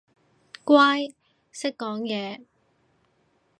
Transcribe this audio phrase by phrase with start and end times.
[0.65, 1.07] 乖，
[1.51, 2.41] 識講嘢